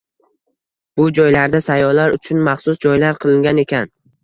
[0.99, 3.97] Bu joylarda sayyohlar uchun maxsus joylar qilingan ekan